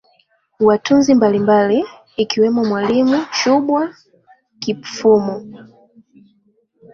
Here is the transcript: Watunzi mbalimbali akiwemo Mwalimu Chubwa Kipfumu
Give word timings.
Watunzi 0.67 1.15
mbalimbali 1.15 1.79
akiwemo 2.21 2.61
Mwalimu 2.69 3.17
Chubwa 3.37 3.81
Kipfumu 4.59 5.35